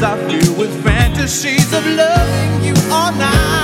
Days 0.00 0.08
are 0.08 0.58
with 0.58 0.82
fantasies 0.82 1.74
of 1.74 1.84
loving 1.84 2.64
you 2.64 2.74
all 2.90 3.12
night. 3.12 3.59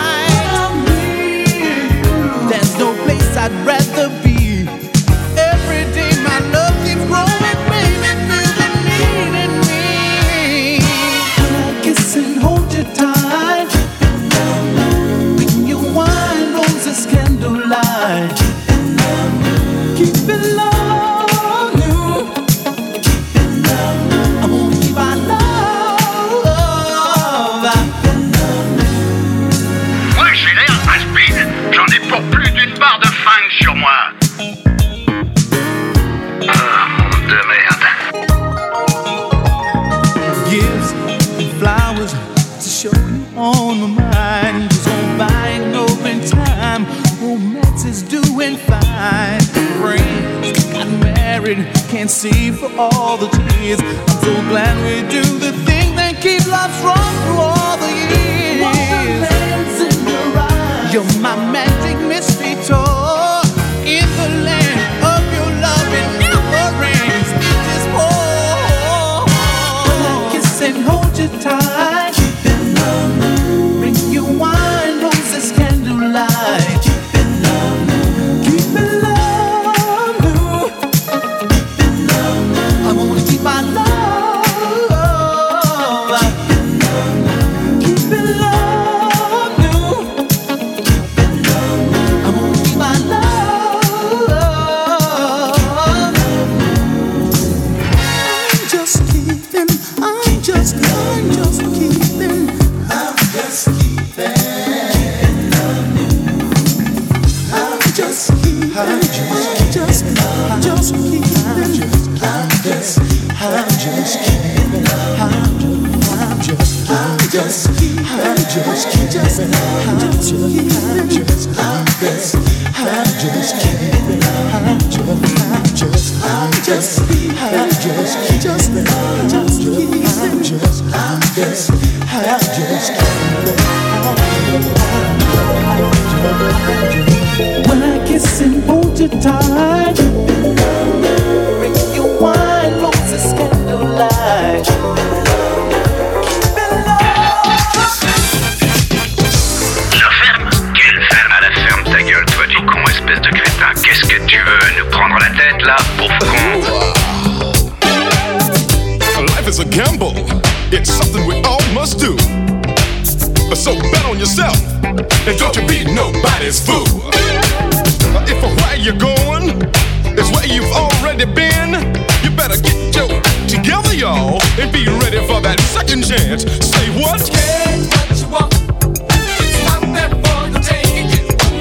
Y'all, 174.06 174.39
and 174.61 174.71
be 174.72 174.87
ready 175.03 175.19
for 175.27 175.41
that 175.41 175.59
second 175.75 176.05
chance. 176.06 176.43
Say 176.62 176.87
what? 176.94 177.19
Get 177.27 177.91
what 178.31 178.55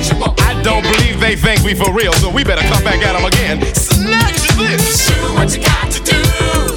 you 0.10 0.18
I 0.38 0.62
don't 0.62 0.84
believe 0.84 1.20
they 1.20 1.36
think 1.36 1.64
we 1.64 1.74
for 1.74 1.92
real, 1.94 2.14
so 2.14 2.30
we 2.30 2.44
better 2.44 2.62
come 2.70 2.84
back 2.84 3.02
at 3.02 3.14
them 3.14 3.26
again. 3.26 3.62
Snatch 3.74 4.48
this! 4.58 5.08
Do 5.08 5.34
what 5.34 5.50
you 5.56 5.62
got 5.62 5.92
to 5.92 6.00
do. 6.04 6.22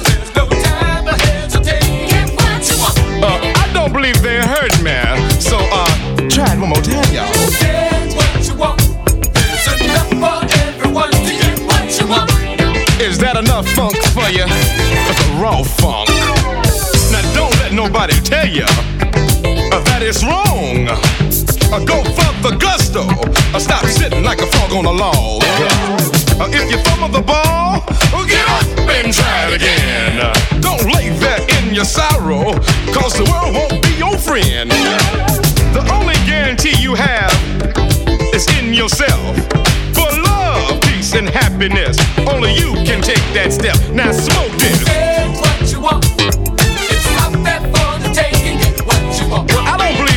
There's 0.05 0.35
no 0.35 0.45
time 0.49 1.05
to 1.05 1.13
hesitate. 1.25 2.09
Get 2.09 2.29
what 2.37 2.61
you 2.69 2.77
want. 2.81 2.97
Uh, 3.23 3.61
I 3.63 3.69
don't 3.73 3.93
believe 3.93 4.21
they 4.21 4.41
heard 4.41 4.73
me. 4.81 4.97
So, 5.39 5.57
uh, 5.57 5.85
try 6.29 6.53
it 6.53 6.59
one 6.59 6.69
more 6.69 6.81
time, 6.81 7.09
y'all. 7.13 7.29
Get 7.61 8.13
what 8.17 8.47
you 8.47 8.55
want. 8.57 8.79
There's 9.33 9.81
enough 9.81 10.09
for 10.21 10.37
everyone 10.65 11.11
to 11.11 11.33
get 11.41 11.59
what 11.69 11.89
you 11.99 12.07
want. 12.07 12.29
Is 13.01 13.17
that 13.19 13.37
enough 13.37 13.67
funk 13.69 13.97
for 14.13 14.29
you? 14.29 14.45
Raw 15.49 15.63
funk. 15.63 16.09
Now, 17.11 17.25
don't 17.33 17.55
let 17.57 17.73
nobody 17.73 18.13
tell 18.21 18.45
you 18.45 18.69
that 19.89 20.01
it's 20.01 20.21
wrong. 20.21 20.85
Uh, 21.73 21.79
go 21.89 22.03
for 22.03 22.31
the 22.45 22.55
gusto. 22.61 23.01
Uh, 23.49 23.57
stop 23.57 23.83
sitting 23.85 24.23
like 24.23 24.41
a 24.41 24.45
frog 24.45 24.73
on 24.73 24.85
a 24.85 24.91
log. 24.91 25.41
Uh, 26.37 26.53
if 26.53 26.69
you 26.69 26.77
fumble 26.85 27.09
the 27.09 27.25
ball, 27.25 27.81
get 28.29 28.45
up 28.47 28.63
and 28.93 29.11
try 29.11 29.49
it 29.49 29.55
again. 29.57 30.61
Don't 30.61 30.85
lay 30.93 31.09
there 31.17 31.41
in 31.57 31.73
your 31.73 31.85
sorrow, 31.85 32.53
cause 32.93 33.17
the 33.17 33.25
world 33.25 33.55
won't 33.57 33.81
be 33.81 33.93
your 33.97 34.17
friend. 34.19 34.69
The 35.73 35.81
only 35.91 36.13
guarantee 36.29 36.77
you 36.77 36.93
have 36.93 37.33
is 38.35 38.45
in 38.59 38.75
yourself. 38.75 39.33
For 39.97 40.09
love, 40.13 40.79
peace, 40.81 41.15
and 41.15 41.27
happiness, 41.27 41.97
only 42.29 42.53
you 42.53 42.73
can 42.85 43.01
take 43.01 43.25
that 43.33 43.51
step. 43.51 43.77
Now 43.95 44.11
smoke 44.11 44.53
this. 44.59 45.08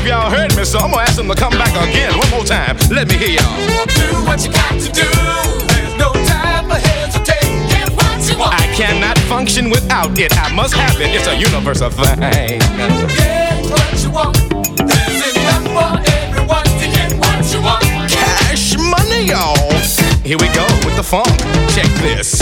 Believe 0.03 0.15
y'all 0.15 0.31
heard 0.31 0.57
me, 0.57 0.65
so 0.65 0.79
I'm 0.79 0.91
gonna 0.91 1.03
ask 1.03 1.17
them 1.17 1.29
to 1.29 1.35
come 1.35 1.53
back 1.53 1.71
again 1.89 2.17
one 2.19 2.31
more 2.31 2.45
time. 2.45 2.77
Let 2.91 3.09
me 3.09 3.17
hear 3.17 3.41
y'all. 3.41 3.87
Do 3.87 4.25
what 4.27 4.45
you 4.45 4.53
got 4.53 4.73
to 4.81 4.91
do. 4.91 5.09
There's 5.71 5.95
no 5.99 6.13
time 6.27 6.69
for 6.69 6.79
hesitating. 6.79 7.69
Get 7.69 7.91
what 7.93 8.19
you 8.29 8.39
want. 8.39 8.55
I 8.55 8.67
cannot 8.75 9.19
function 9.31 9.71
without 9.71 10.19
it. 10.19 10.37
I 10.39 10.53
must 10.55 10.75
have 10.75 11.01
it. 11.01 11.15
It's 11.15 11.27
a 11.27 11.37
universal 11.37 11.91
thing. 11.91 12.19
Get 12.19 13.71
what 13.71 14.03
you 14.03 14.11
want. 14.11 14.37
There's 14.77 15.37
enough 15.37 15.67
for 15.71 15.93
everyone 16.11 16.65
to 16.65 16.87
get 16.91 17.13
what 17.19 17.39
you 17.53 17.63
want. 17.63 17.85
Cash 18.11 18.77
money, 18.79 19.27
y'all. 19.31 19.57
Here 20.25 20.39
we 20.39 20.49
go 20.55 20.67
with 20.85 20.97
the 20.97 21.03
funk. 21.03 21.39
Check 21.75 21.91
this. 22.03 22.42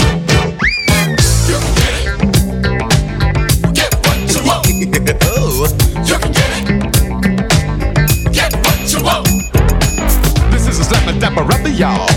Is 11.32 11.38
a 11.38 11.44
rapper, 11.44 11.69
y'all. 11.69 12.09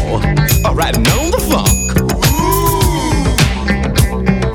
All 0.66 0.76
right, 0.76 0.96
on 0.96 1.32
the 1.32 1.40
funk. 1.50 1.70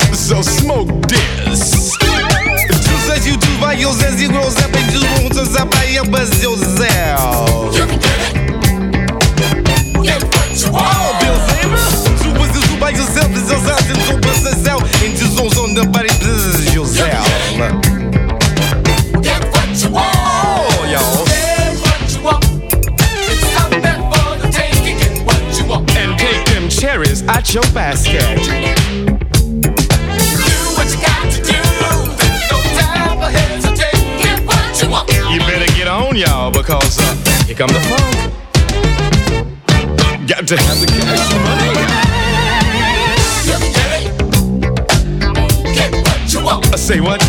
Ooh. 0.03 0.15
So 0.15 0.41
smoke 0.41 0.89
this. 1.07 1.91
Tout 1.97 2.99
ça, 3.07 3.17
you 3.25 3.37
do 3.37 3.47
by 3.59 3.73
yourself, 3.73 4.19
you 4.19 4.29
grow 4.29 4.49
and 4.75 4.93
you 4.93 5.29
to 5.29 5.45
zap 5.45 5.69
by 5.71 5.85
your 5.85 6.05
buzz 6.05 6.41
yourself. 6.41 6.88
your 27.53 27.63
basket. 27.73 28.21
You 35.31 35.39
better 35.39 35.71
get 35.73 35.87
on, 35.87 36.15
y'all, 36.15 36.51
because 36.51 36.99
uh, 36.99 37.15
here 37.45 37.55
come 37.55 37.69
the 37.69 37.79
funk. 37.81 38.15
Got 40.27 40.47
to 40.47 40.57
have 40.57 40.79
the 40.79 40.87
cash 40.87 41.33
money. 41.45 41.73
Get 43.45 43.61
it? 43.97 44.11
Get 45.73 45.91
what 45.93 46.33
you 46.33 46.43
want. 46.43 46.73
I 46.73 46.75
say 46.75 46.99
what? 46.99 47.28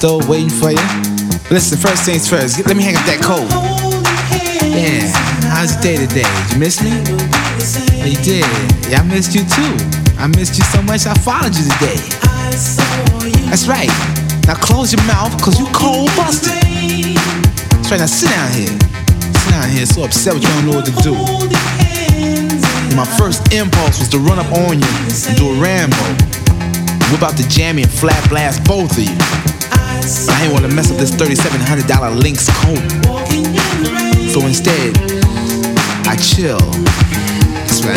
Stove 0.00 0.26
waiting 0.30 0.48
for 0.48 0.70
you. 0.70 0.80
Listen, 1.52 1.76
first 1.76 2.08
things 2.08 2.24
first, 2.24 2.64
let 2.64 2.74
me 2.74 2.82
hang 2.82 2.96
up 2.96 3.04
that 3.04 3.20
coat. 3.20 3.44
Yeah, 4.72 5.04
how's 5.52 5.76
your 5.76 5.82
day 5.84 5.96
today? 6.00 6.24
Did 6.24 6.56
you 6.56 6.58
miss 6.58 6.80
me? 6.80 6.88
Yeah, 8.00 8.08
you 8.08 8.16
did. 8.24 8.48
Yeah, 8.88 9.04
I 9.04 9.04
missed 9.04 9.36
you 9.36 9.44
too. 9.44 9.76
I 10.16 10.24
missed 10.32 10.56
you 10.56 10.64
so 10.72 10.80
much 10.88 11.04
I 11.04 11.12
followed 11.20 11.52
you 11.52 11.68
today. 11.76 12.00
That's 13.52 13.68
right. 13.68 13.92
Now 14.48 14.56
close 14.56 14.88
your 14.88 15.04
mouth, 15.04 15.36
cause 15.36 15.60
you 15.60 15.68
cold 15.76 16.08
busted. 16.16 16.56
That's 17.84 17.92
right, 17.92 18.00
now 18.00 18.08
sit 18.08 18.32
down 18.32 18.48
here. 18.56 18.72
Sit 18.72 19.52
down 19.52 19.68
here, 19.68 19.84
so 19.84 20.08
upset 20.08 20.32
with 20.32 20.48
you 20.48 20.48
don't 20.48 20.64
know 20.64 20.80
what 20.80 20.88
to 20.88 20.96
do. 21.04 21.12
My 22.96 23.04
first 23.20 23.52
impulse 23.52 24.00
was 24.00 24.08
to 24.16 24.18
run 24.24 24.40
up 24.40 24.48
on 24.64 24.80
you 24.80 24.92
and 24.96 25.36
do 25.36 25.52
a 25.52 25.56
Rambo. 25.60 26.00
Whip 27.12 27.20
out 27.20 27.36
the 27.36 27.44
jammy 27.52 27.84
and 27.84 27.92
flat 27.92 28.16
blast 28.32 28.64
both 28.64 28.96
of 28.96 29.04
you. 29.04 29.39
I 30.10 30.42
ain't 30.42 30.52
wanna 30.52 30.66
mess 30.74 30.90
up 30.90 30.98
this 30.98 31.12
$3,700 31.12 32.18
Lynx 32.18 32.50
coat. 32.50 32.82
So 34.34 34.42
instead, 34.42 34.90
I 36.10 36.16
chill. 36.18 36.58
That's 37.62 37.82
right. 37.86 37.94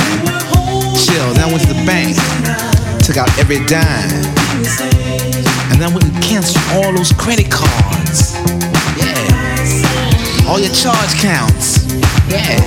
Chill. 0.93 1.33
Then 1.33 1.41
I 1.41 1.49
went 1.49 1.65
to 1.65 1.73
the 1.73 1.81
bank, 1.89 2.13
took 3.01 3.17
out 3.17 3.29
every 3.39 3.65
dime, 3.65 4.13
and 5.73 5.81
then 5.81 5.89
I 5.89 5.93
went 5.93 6.05
and 6.05 6.23
canceled 6.23 6.61
all 6.73 6.93
those 6.93 7.11
credit 7.13 7.49
cards. 7.49 8.37
Yeah. 8.93 10.45
All 10.47 10.59
your 10.59 10.73
charge 10.73 11.17
counts. 11.17 11.81
Yeah. 12.29 12.61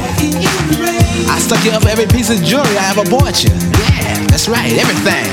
I 1.31 1.39
stuck 1.39 1.65
you 1.65 1.71
up 1.71 1.87
every 1.87 2.07
piece 2.07 2.31
of 2.31 2.43
jewelry 2.43 2.77
I 2.79 2.91
ever 2.91 3.09
bought 3.09 3.45
you. 3.45 3.51
Yeah, 3.55 4.27
that's 4.27 4.49
right. 4.49 4.73
Everything. 4.75 5.31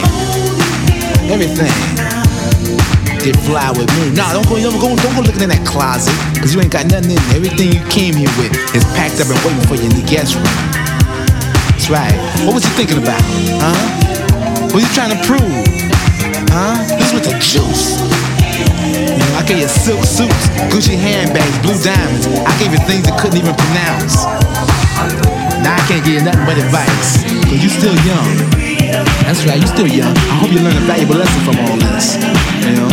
Everything. 1.33 2.02
Did 3.23 3.39
fly 3.39 3.71
with 3.71 3.87
me. 3.95 4.11
Nah, 4.11 4.35
don't 4.35 4.43
go, 4.51 4.59
don't 4.59 4.75
go, 4.83 4.91
don't 4.99 5.15
go 5.15 5.23
looking 5.23 5.47
in 5.47 5.51
that 5.55 5.63
closet, 5.63 6.11
cause 6.43 6.51
you 6.51 6.59
ain't 6.59 6.75
got 6.75 6.91
nothing 6.91 7.15
in 7.15 7.23
there. 7.23 7.39
Everything 7.39 7.71
you 7.71 7.79
came 7.87 8.11
here 8.11 8.27
with 8.35 8.51
is 8.75 8.83
packed 8.91 9.23
up 9.23 9.31
and 9.31 9.39
waiting 9.47 9.63
for 9.63 9.79
you 9.79 9.87
in 9.87 9.95
the 9.95 10.03
guest 10.03 10.35
room. 10.35 10.43
That's 11.71 11.87
right. 11.87 12.11
What 12.43 12.59
was 12.59 12.67
you 12.67 12.73
thinking 12.75 12.99
about? 12.99 13.23
Huh? 13.63 13.79
What 14.75 14.83
you 14.83 14.91
trying 14.91 15.15
to 15.15 15.21
prove? 15.23 15.39
Huh? 16.51 16.83
This 16.99 17.15
with 17.15 17.23
the 17.23 17.39
juice. 17.39 18.03
You 18.91 19.15
know, 19.15 19.39
I 19.39 19.47
gave 19.47 19.63
you 19.63 19.71
silk 19.71 20.03
suits, 20.03 20.51
Gucci 20.67 20.99
handbags, 20.99 21.55
blue 21.63 21.79
diamonds. 21.79 22.27
I 22.27 22.51
gave 22.59 22.75
you 22.75 22.81
things 22.83 23.07
you 23.07 23.15
couldn't 23.15 23.39
even 23.39 23.55
pronounce. 23.55 24.19
Now 25.63 25.79
I 25.79 25.83
can't 25.87 26.03
give 26.03 26.19
you 26.19 26.23
nothing 26.27 26.43
but 26.43 26.59
advice, 26.59 27.23
cause 27.47 27.63
you 27.63 27.71
still 27.71 27.95
young. 28.03 28.62
That's 29.23 29.47
right, 29.47 29.59
you 29.59 29.67
still 29.67 29.87
young. 29.87 30.11
I 30.29 30.35
hope 30.43 30.51
you 30.51 30.59
learn 30.59 30.75
a 30.75 30.85
valuable 30.85 31.15
lesson 31.15 31.41
from 31.47 31.55
all 31.63 31.77
this. 31.79 32.19
You 32.67 32.75
know? 32.75 32.91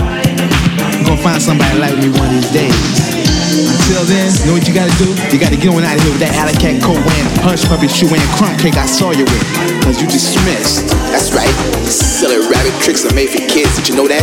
You're 0.96 1.06
gonna 1.10 1.22
find 1.22 1.42
somebody 1.42 1.74
like 1.78 1.98
me 1.98 2.08
one 2.14 2.30
of 2.30 2.38
these 2.38 2.50
days. 2.54 3.10
Until 3.50 4.06
then, 4.06 4.30
you 4.38 4.46
know 4.46 4.54
what 4.54 4.64
you 4.64 4.74
gotta 4.74 4.94
do? 4.94 5.10
You 5.34 5.38
gotta 5.42 5.58
get 5.58 5.74
on 5.74 5.82
out 5.82 5.98
of 5.98 6.02
here 6.06 6.14
with 6.14 6.22
that 6.22 6.38
alley 6.38 6.54
cat 6.54 6.78
coat 6.78 7.02
wearing, 7.02 7.26
hush 7.42 7.66
puppy 7.66 7.90
shoe 7.90 8.06
wearing, 8.06 8.24
crumb 8.38 8.54
cake 8.62 8.78
I 8.78 8.86
saw 8.86 9.10
you 9.10 9.26
with. 9.26 9.44
Cause 9.82 9.98
you 9.98 10.06
dismissed. 10.06 10.86
That's 11.10 11.34
right. 11.34 11.50
Silly 11.90 12.38
rabbit 12.46 12.78
tricks 12.78 13.02
are 13.02 13.12
made 13.12 13.34
for 13.34 13.42
kids. 13.50 13.74
Did 13.74 13.90
you 13.90 13.96
know 13.98 14.06
that? 14.06 14.22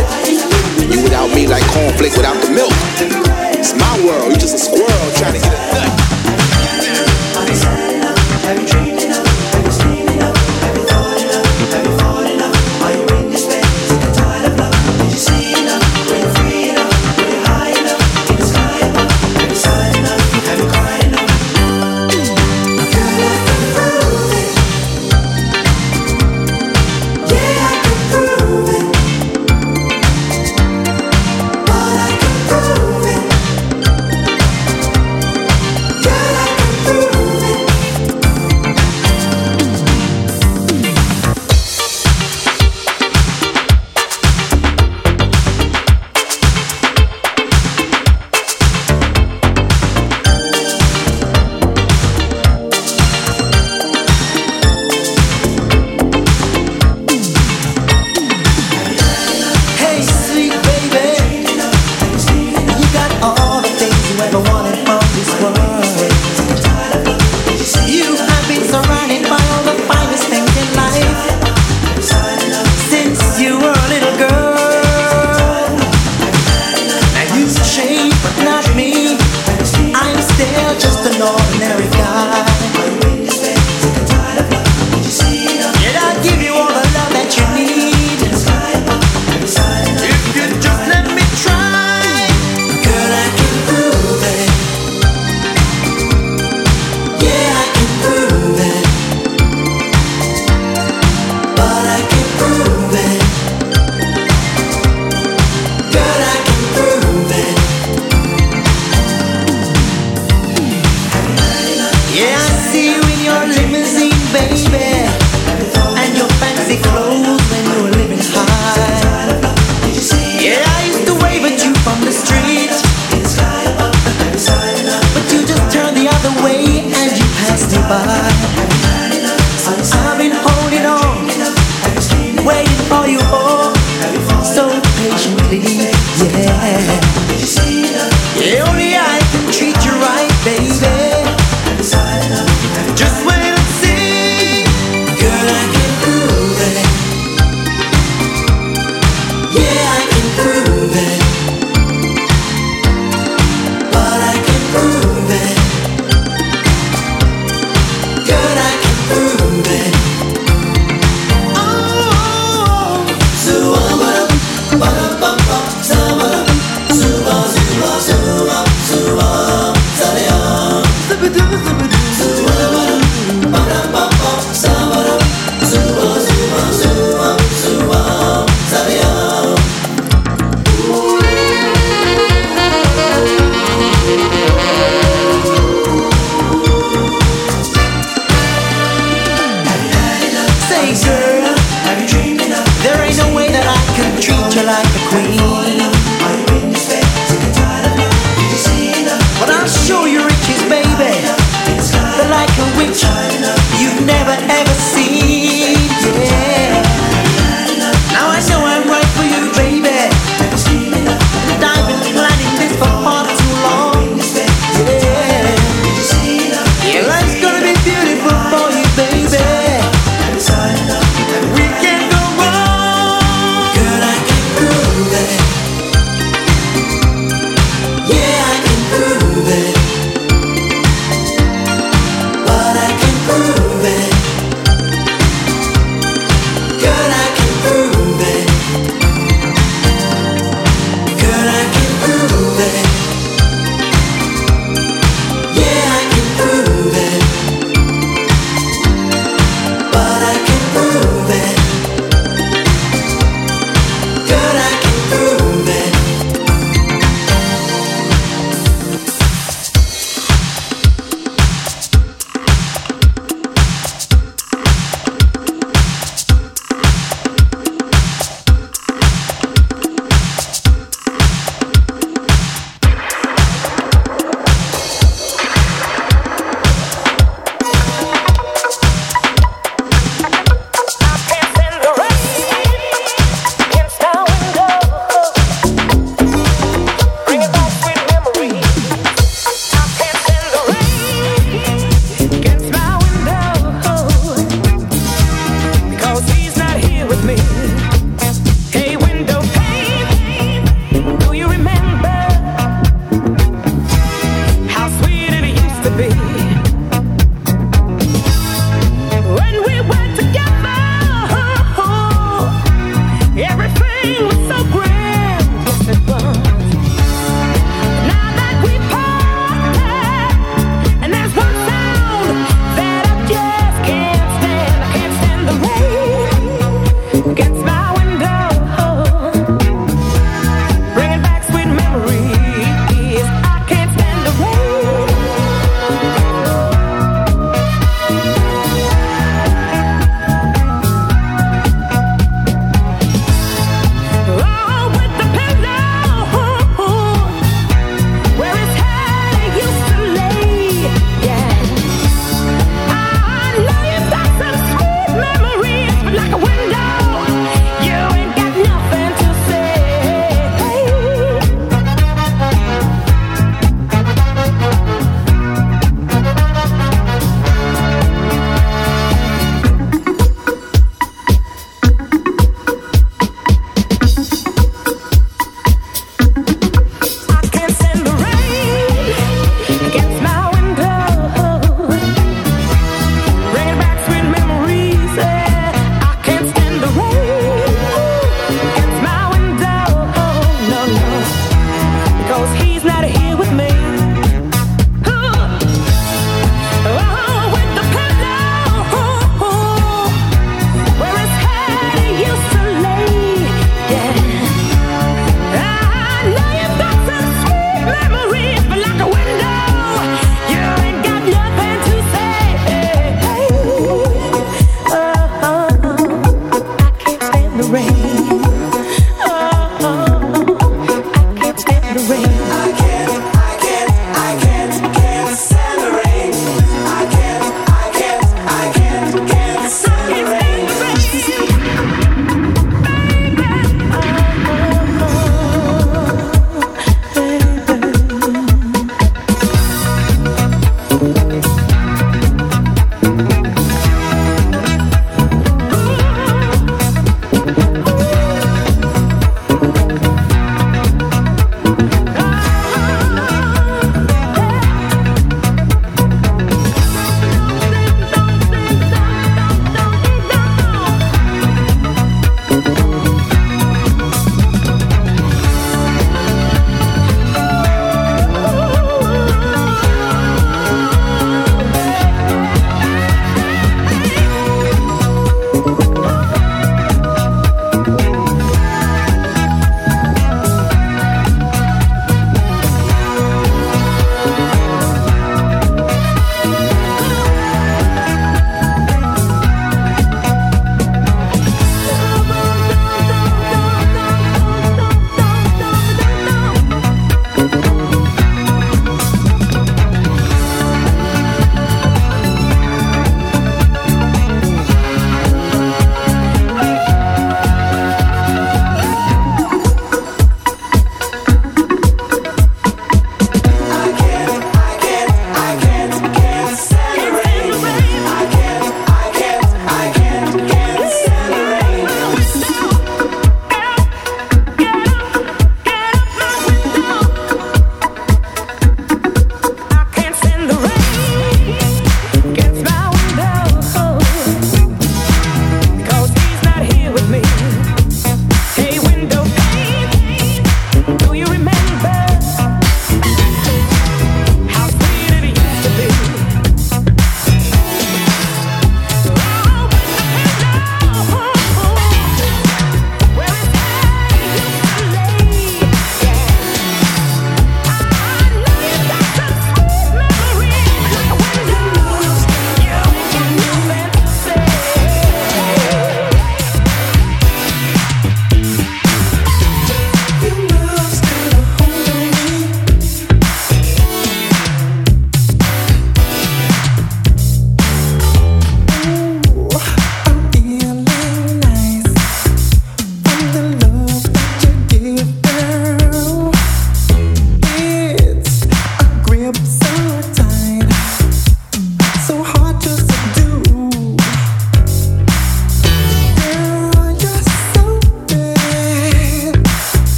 You 0.80 1.04
without 1.04 1.28
me 1.36 1.46
like 1.46 1.62
cornflake 1.76 2.16
without 2.16 2.40
the 2.40 2.50
milk. 2.50 2.72
It's 3.52 3.76
my 3.76 3.94
world. 4.00 4.32
You 4.32 4.40
just 4.40 4.56
a 4.56 4.62
squirrel 4.64 5.08
trying 5.20 5.36
to 5.36 5.40
get 5.44 5.52
a 5.52 5.60
nut. 5.76 6.17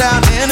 See, 0.00 0.50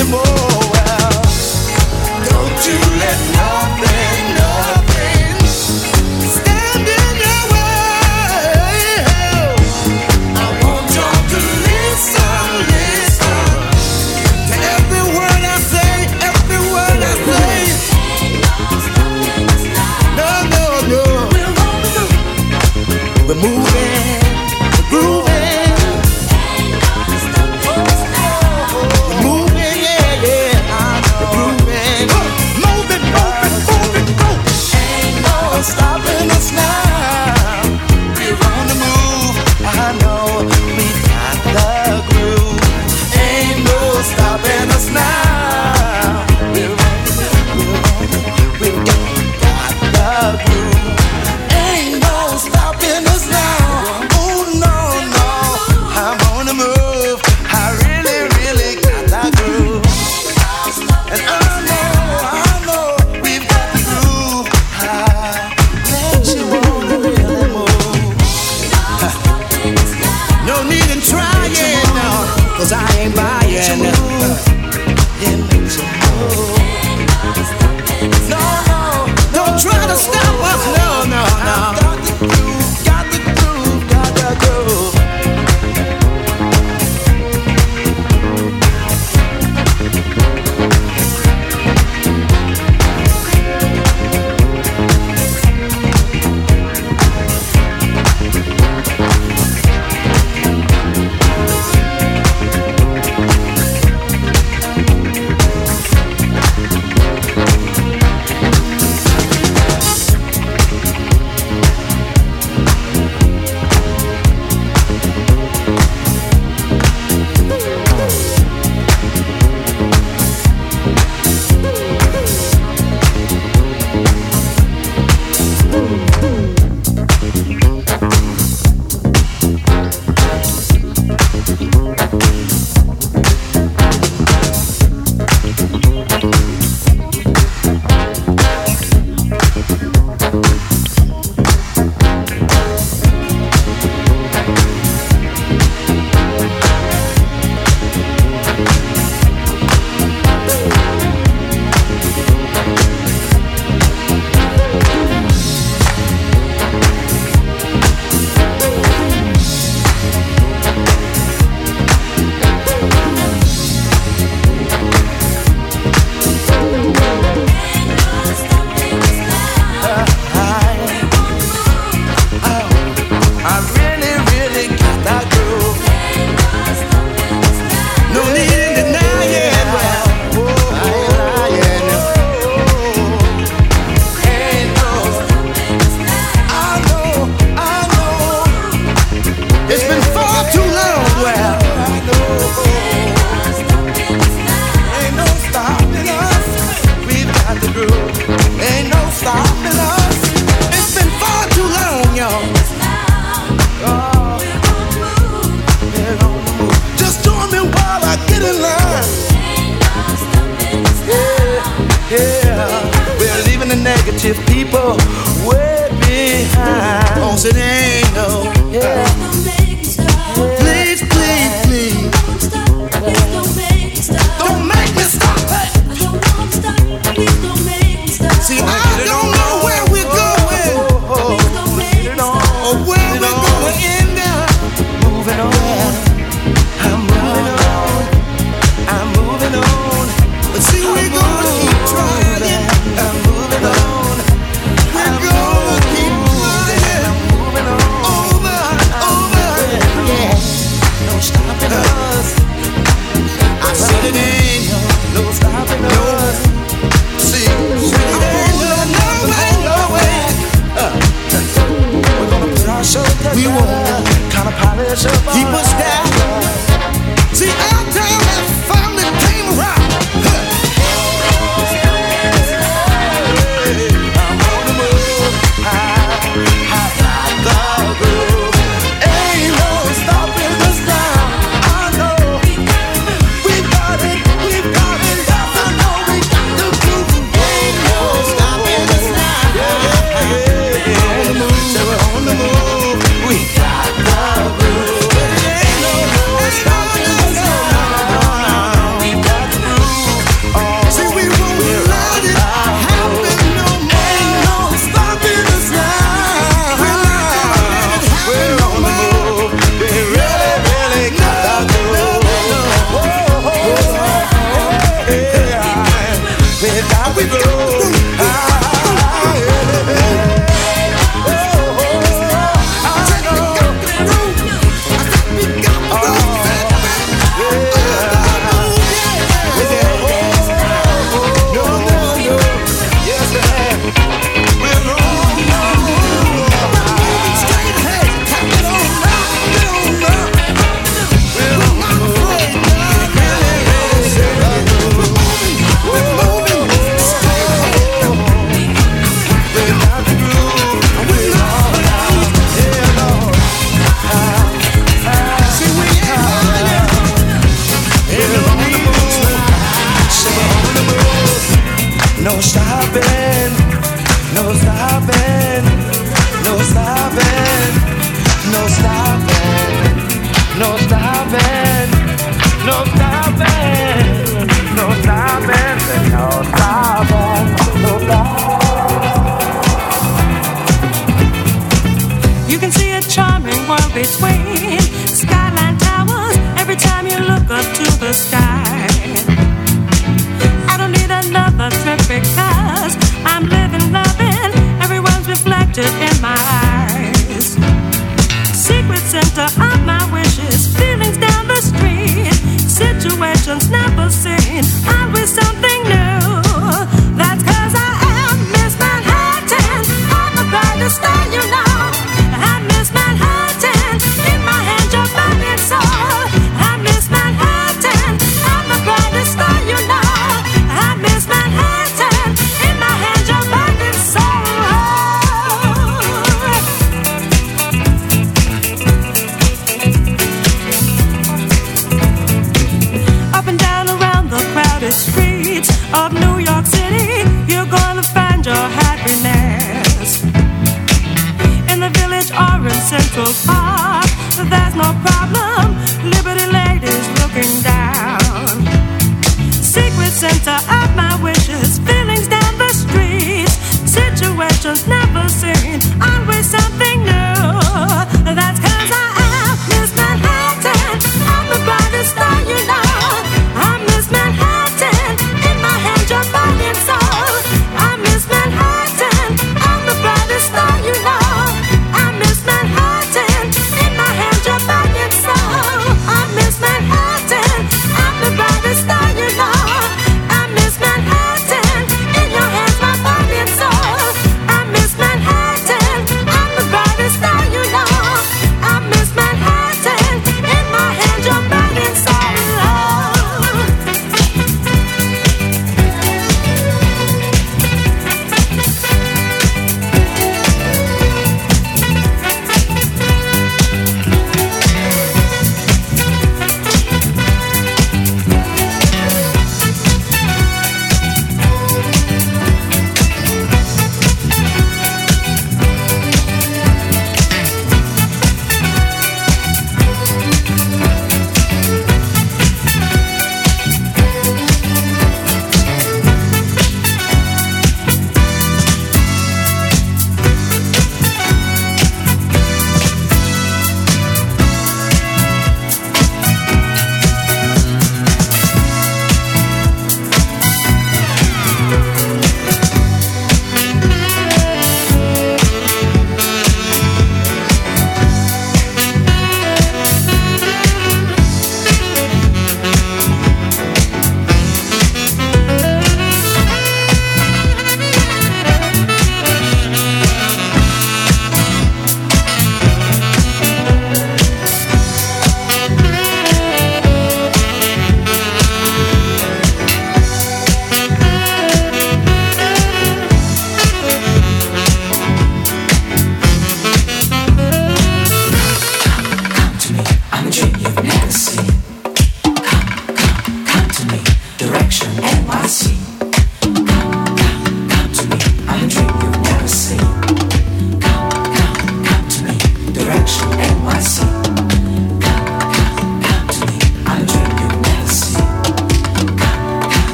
miss 383.99 384.38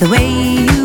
the 0.00 0.10
way 0.10 0.66
you 0.66 0.83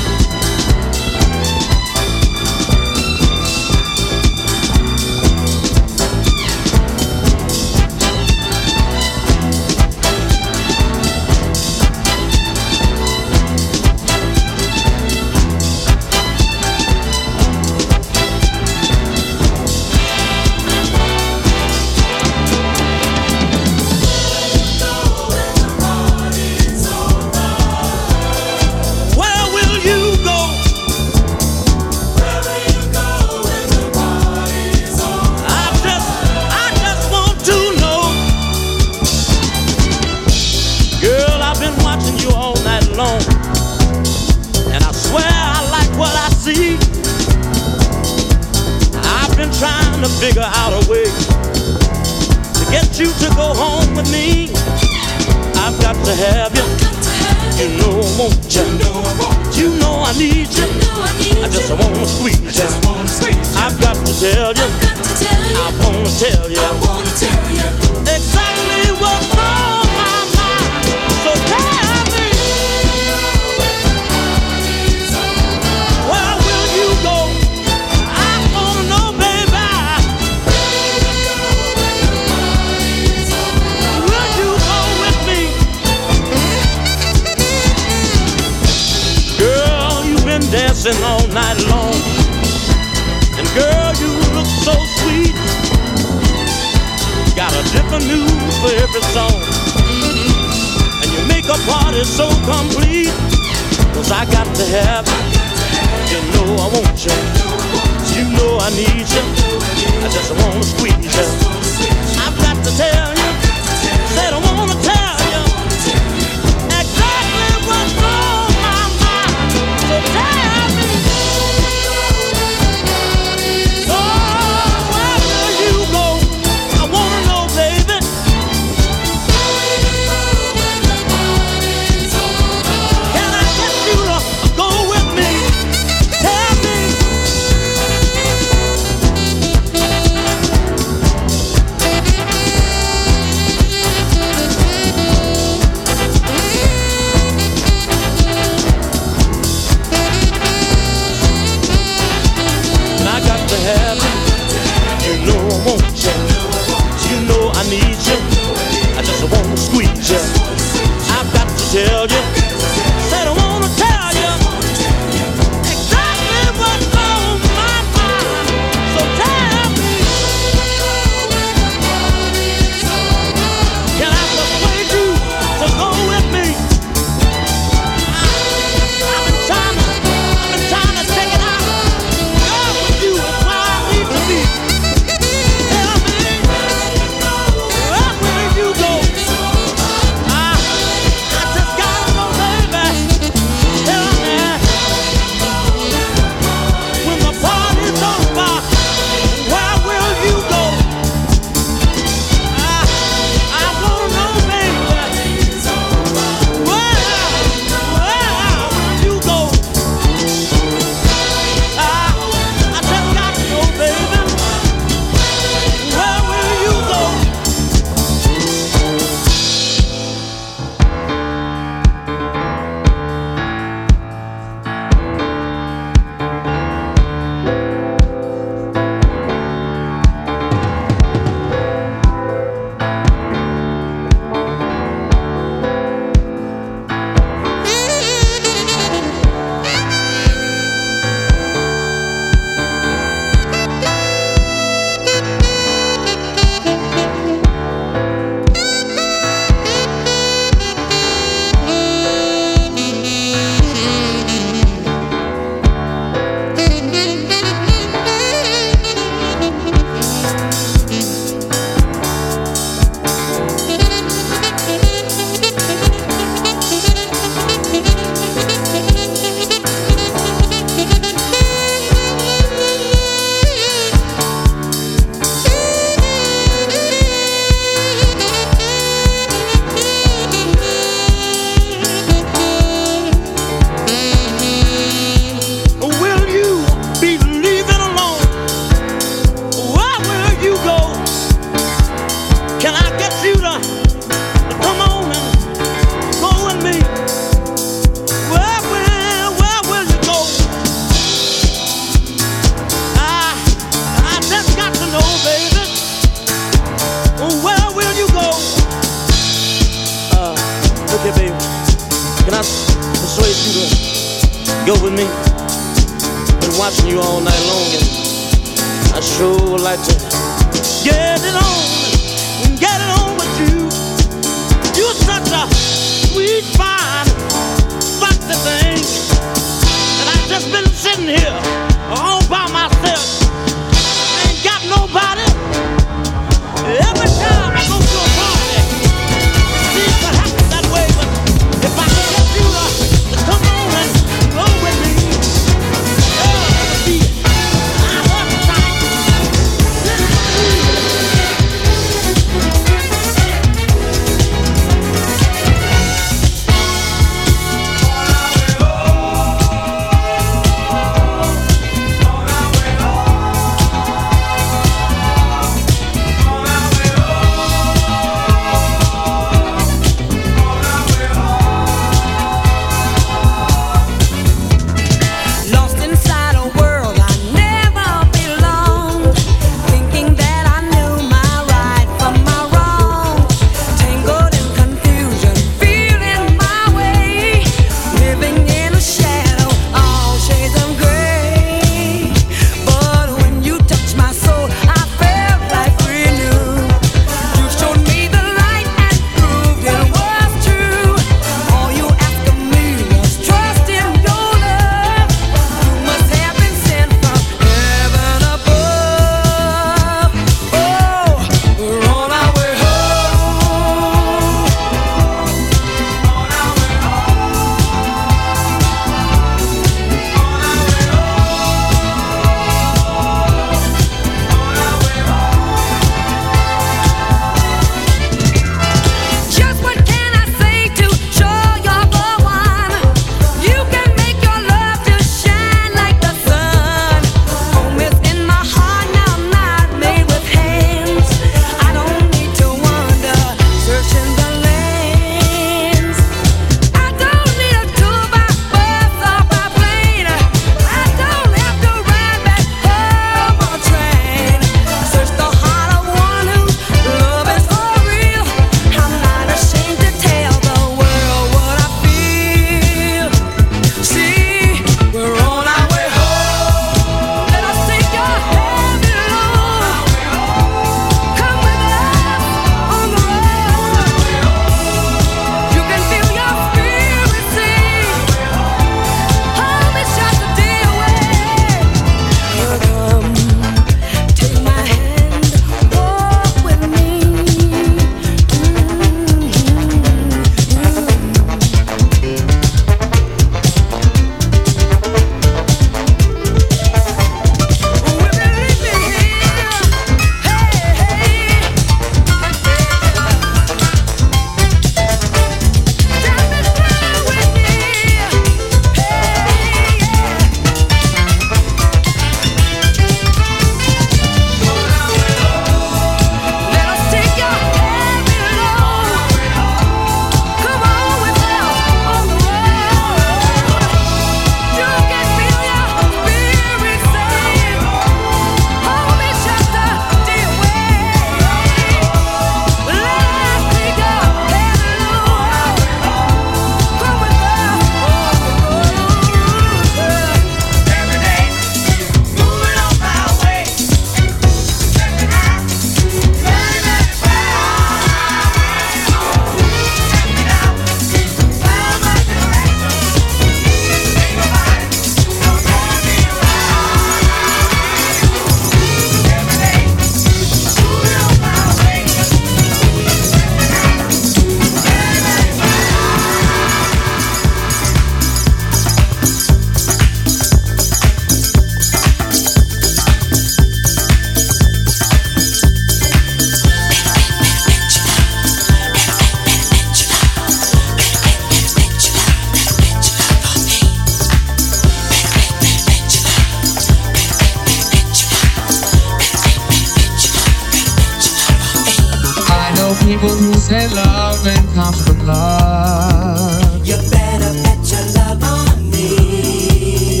love 593.84 594.26
and 594.26 594.54
comes 594.54 594.86
from 594.86 595.06
love. 595.06 596.66
You 596.66 596.76
better 596.90 597.32
bet 597.42 597.60
your 597.70 597.84
love 597.96 598.22
on 598.22 598.70
me. 598.70 600.00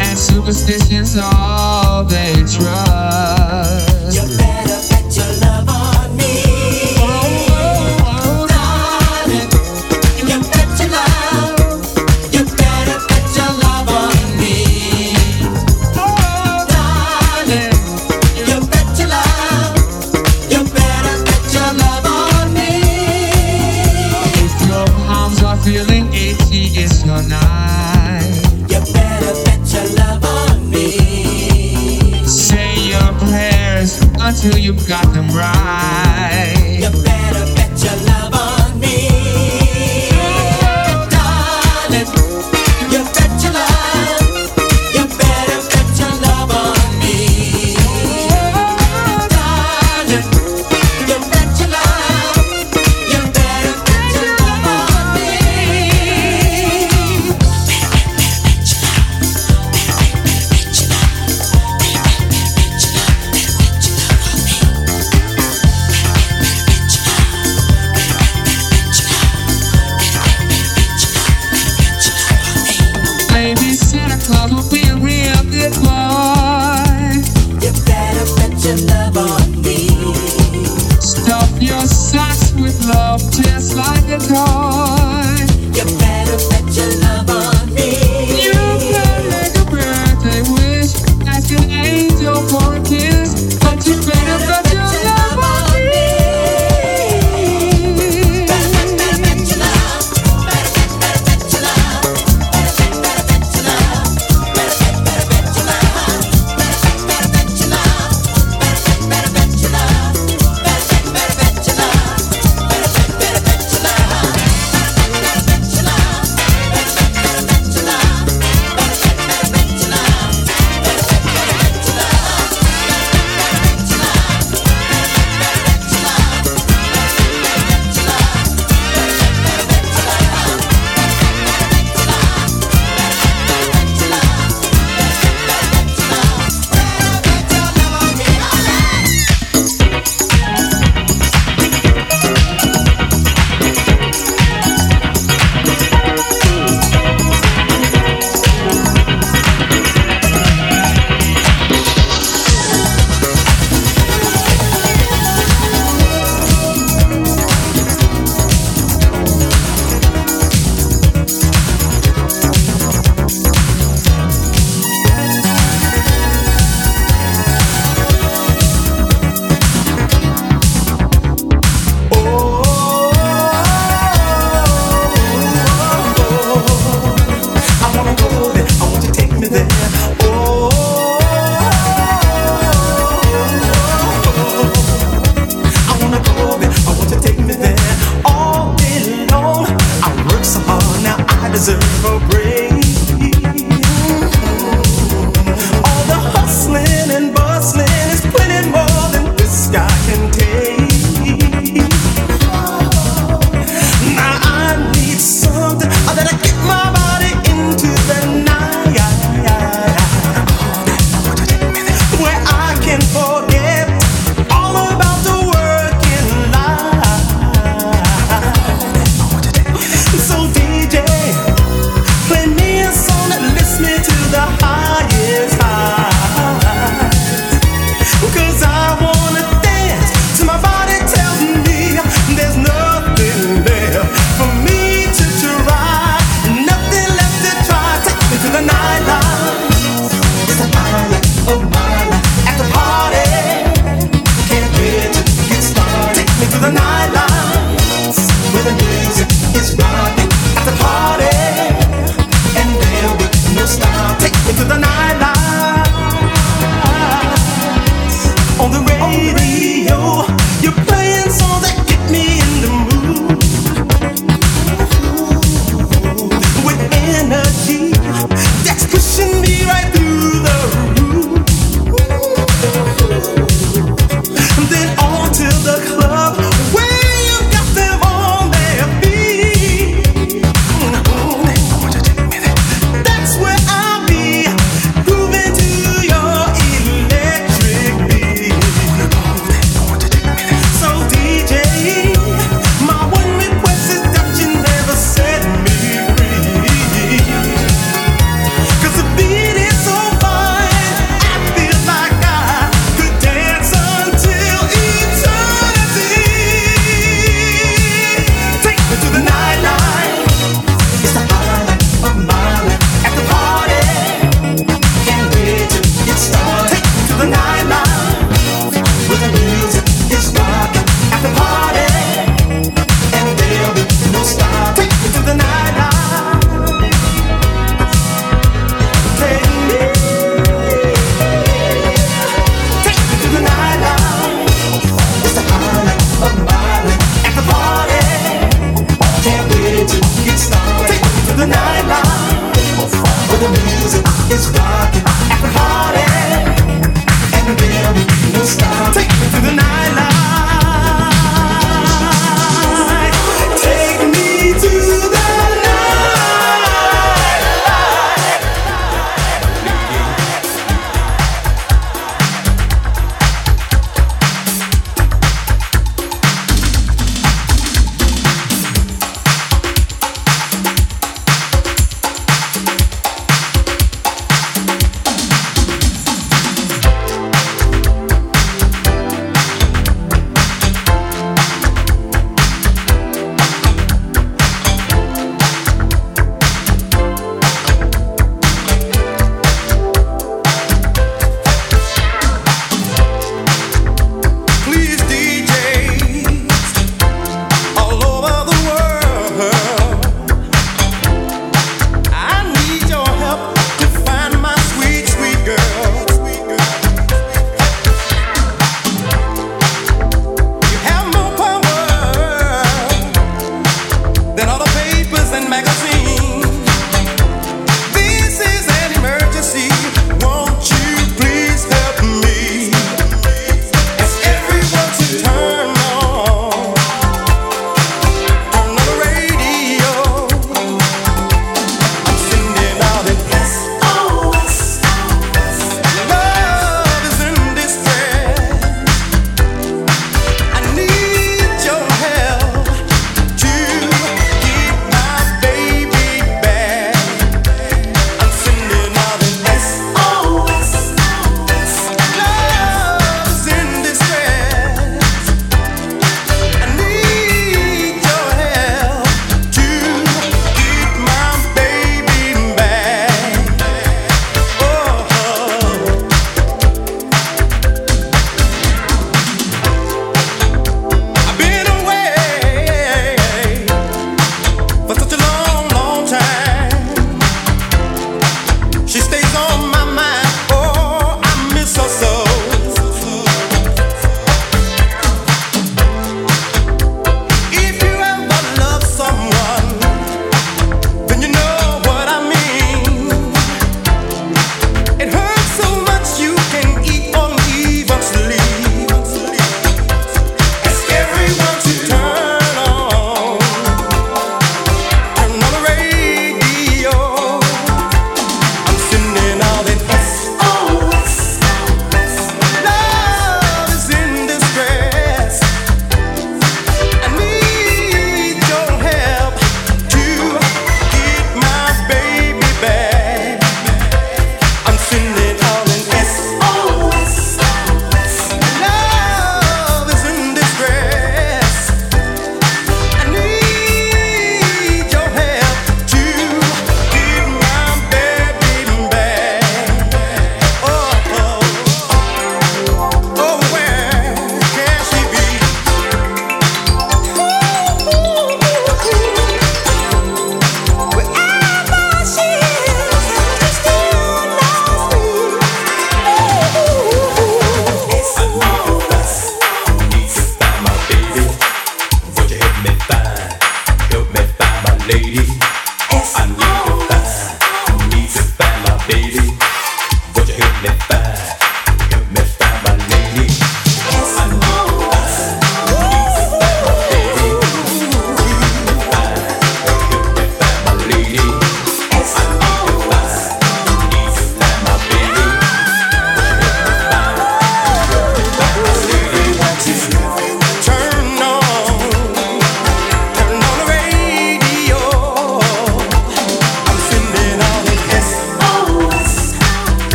And 0.00 0.18
superstition's 0.18 1.16
all 1.16 2.04
they 2.04 2.34
trust. 2.54 3.09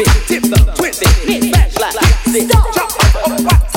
it, 0.00 0.08
tip 0.26 0.42
them, 0.42 0.74
twist 0.74 1.02
it, 1.02 1.08
hit 1.28 1.52
back 1.52 1.74
like. 1.80 1.94
Stop. 1.94 2.74
Jump 2.74 3.04
up, 3.04 3.30
up, 3.30 3.52
up. 3.52 3.67